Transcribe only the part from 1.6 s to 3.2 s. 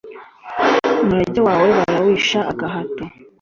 barawisha agahato